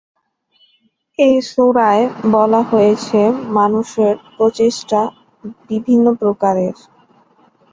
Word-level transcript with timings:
এ 1.19 1.29
সূরায় 1.49 2.03
বলা 2.31 2.61
হয়েছে 2.63 3.19
মানুষের 3.51 4.13
প্রচেষ্টা 4.35 5.01
বিভিন্ন 5.69 6.05
প্রকারের। 6.19 6.75